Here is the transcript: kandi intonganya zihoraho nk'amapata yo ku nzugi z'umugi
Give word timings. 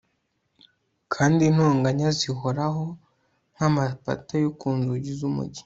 kandi 1.13 1.39
intonganya 1.49 2.07
zihoraho 2.19 2.85
nk'amapata 3.53 4.33
yo 4.43 4.49
ku 4.59 4.67
nzugi 4.77 5.11
z'umugi 5.19 5.59